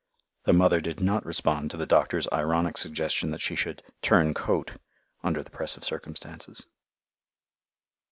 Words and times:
The 0.45 0.51
mother 0.53 0.81
did 0.81 0.99
not 0.99 1.23
respond 1.27 1.69
to 1.69 1.77
the 1.77 1.85
doctor's 1.85 2.27
ironic 2.33 2.75
suggestion 2.75 3.29
that 3.29 3.39
she 3.41 3.55
should 3.55 3.83
"turncoat" 4.01 4.71
under 5.21 5.43
the 5.43 5.51
press 5.51 5.77
of 5.77 5.83
circumstances. 5.83 6.65